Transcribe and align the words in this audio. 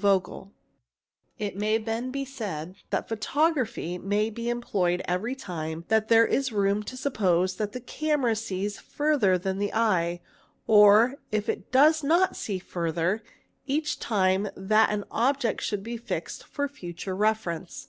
Vogel); 0.00 0.52
it 1.40 1.56
may 1.56 1.76
then 1.76 2.12
be 2.12 2.24
said 2.24 2.76
that 2.90 3.08
photography 3.08 3.98
may 3.98 4.30
be 4.30 4.48
employed 4.48 5.02
every 5.08 5.34
time 5.34 5.84
that 5.88 6.06
there 6.06 6.24
is 6.24 6.52
room 6.52 6.84
to 6.84 6.96
suppose 6.96 7.56
that 7.56 7.72
the 7.72 7.80
camera 7.80 8.36
sees 8.36 8.78
fu 8.78 9.02
rther 9.18 9.42
than 9.42 9.58
the 9.58 9.74
eye, 9.74 10.20
or, 10.68 11.16
if 11.32 11.48
it 11.48 11.72
does 11.72 12.04
not 12.04 12.36
see 12.36 12.60
further, 12.60 13.24
each 13.66 13.98
time 13.98 14.48
that 14.56 14.90
an 14.90 15.02
obje 15.10 15.58
t 15.58 15.64
should 15.64 15.82
be 15.82 15.96
fixed 15.96 16.44
for 16.44 16.68
future 16.68 17.16
reference. 17.16 17.88